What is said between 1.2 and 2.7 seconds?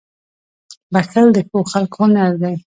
د ښو خلکو هنر دی.